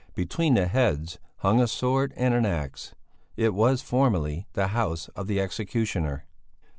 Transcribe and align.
Between 0.15 0.55
the 0.55 0.65
heads 0.65 1.19
hung 1.41 1.61
a 1.61 1.67
sword 1.67 2.11
and 2.17 2.33
an 2.33 2.43
axe. 2.43 2.95
It 3.35 3.53
was 3.53 3.83
formerly 3.83 4.47
the 4.53 4.69
house 4.69 5.09
of 5.09 5.27
the 5.27 5.39
executioner. 5.39 6.25